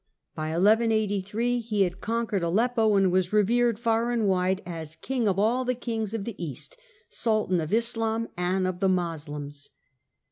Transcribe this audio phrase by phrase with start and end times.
[0.33, 5.37] By 1183 he had conquered Aleppo and was revered far and wide as" King of
[5.37, 6.75] all the kings of the East,""
[7.09, 9.69] Sultan of Islam and of the Moslems."